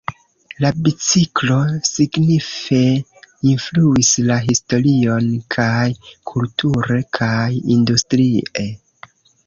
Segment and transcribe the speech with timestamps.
[0.63, 1.57] La biciklo
[1.89, 2.81] signife
[3.51, 5.87] influis la historion kaj
[6.33, 7.41] kulture kaj
[7.81, 8.71] industrie.